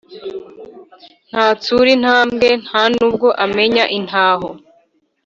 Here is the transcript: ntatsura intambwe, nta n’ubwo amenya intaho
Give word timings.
ntatsura 1.29 1.89
intambwe, 1.97 2.49
nta 2.65 2.83
n’ubwo 2.93 3.27
amenya 3.45 3.85
intaho 3.97 4.49